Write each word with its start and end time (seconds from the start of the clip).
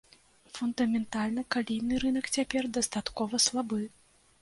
Фундаментальна 0.55 1.45
калійны 1.57 2.01
рынак 2.07 2.33
цяпер 2.39 2.63
дастаткова 2.81 3.45
слабы. 3.51 3.83